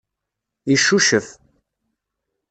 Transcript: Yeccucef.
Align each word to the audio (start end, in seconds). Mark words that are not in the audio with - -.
Yeccucef. 0.69 1.27